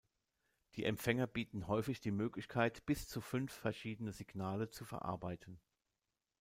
[0.77, 5.59] Die Empfänger bieten häufig die Möglichkeit bis zu fünf verschiedene Signale zu verarbeiten.